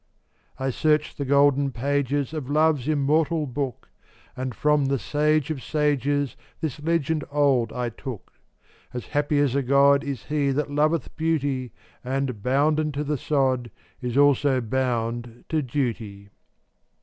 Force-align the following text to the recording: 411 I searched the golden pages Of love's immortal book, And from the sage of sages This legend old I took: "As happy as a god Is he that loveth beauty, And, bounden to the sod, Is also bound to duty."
411 0.57 0.67
I 0.67 0.69
searched 0.71 1.17
the 1.19 1.25
golden 1.25 1.71
pages 1.71 2.33
Of 2.33 2.49
love's 2.49 2.87
immortal 2.87 3.45
book, 3.45 3.89
And 4.35 4.55
from 4.55 4.85
the 4.85 4.97
sage 4.97 5.51
of 5.51 5.61
sages 5.61 6.35
This 6.59 6.79
legend 6.79 7.23
old 7.29 7.71
I 7.71 7.89
took: 7.89 8.33
"As 8.95 9.05
happy 9.09 9.37
as 9.37 9.53
a 9.53 9.61
god 9.61 10.03
Is 10.03 10.23
he 10.23 10.49
that 10.53 10.71
loveth 10.71 11.15
beauty, 11.15 11.71
And, 12.03 12.41
bounden 12.41 12.91
to 12.93 13.03
the 13.03 13.15
sod, 13.15 13.69
Is 14.01 14.17
also 14.17 14.59
bound 14.59 15.45
to 15.49 15.61
duty." 15.61 16.29